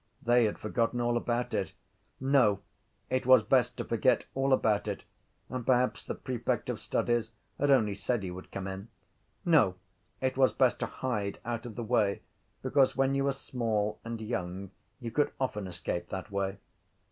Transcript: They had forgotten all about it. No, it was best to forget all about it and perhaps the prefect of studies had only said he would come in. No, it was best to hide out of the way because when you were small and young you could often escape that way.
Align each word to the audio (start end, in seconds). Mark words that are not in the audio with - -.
They 0.23 0.45
had 0.45 0.57
forgotten 0.57 0.99
all 0.99 1.15
about 1.15 1.53
it. 1.53 1.73
No, 2.19 2.61
it 3.11 3.27
was 3.27 3.43
best 3.43 3.77
to 3.77 3.83
forget 3.85 4.25
all 4.33 4.51
about 4.51 4.87
it 4.87 5.03
and 5.47 5.63
perhaps 5.63 6.03
the 6.03 6.15
prefect 6.15 6.71
of 6.71 6.79
studies 6.79 7.29
had 7.59 7.69
only 7.69 7.93
said 7.93 8.23
he 8.23 8.31
would 8.31 8.51
come 8.51 8.65
in. 8.65 8.87
No, 9.45 9.75
it 10.19 10.35
was 10.37 10.53
best 10.53 10.79
to 10.79 10.87
hide 10.87 11.37
out 11.45 11.67
of 11.67 11.75
the 11.75 11.83
way 11.83 12.23
because 12.63 12.97
when 12.97 13.13
you 13.13 13.25
were 13.25 13.31
small 13.31 13.99
and 14.03 14.19
young 14.19 14.71
you 14.99 15.11
could 15.11 15.33
often 15.39 15.67
escape 15.67 16.09
that 16.09 16.31
way. 16.31 16.57